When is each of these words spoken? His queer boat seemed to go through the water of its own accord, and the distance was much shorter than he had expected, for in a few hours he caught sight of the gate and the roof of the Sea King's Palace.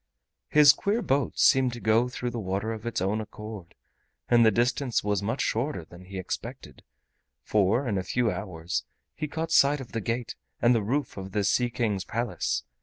His 0.49 0.73
queer 0.73 1.03
boat 1.03 1.37
seemed 1.37 1.73
to 1.73 1.79
go 1.79 2.09
through 2.09 2.31
the 2.31 2.39
water 2.39 2.73
of 2.73 2.87
its 2.87 3.01
own 3.01 3.21
accord, 3.21 3.75
and 4.27 4.43
the 4.43 4.49
distance 4.49 5.03
was 5.03 5.21
much 5.21 5.41
shorter 5.43 5.85
than 5.85 6.05
he 6.05 6.15
had 6.15 6.21
expected, 6.25 6.83
for 7.43 7.87
in 7.87 7.99
a 7.99 8.03
few 8.03 8.31
hours 8.31 8.83
he 9.13 9.27
caught 9.27 9.51
sight 9.51 9.79
of 9.79 9.91
the 9.91 10.01
gate 10.01 10.35
and 10.59 10.73
the 10.73 10.81
roof 10.81 11.17
of 11.17 11.33
the 11.33 11.43
Sea 11.43 11.69
King's 11.69 12.03
Palace. 12.03 12.63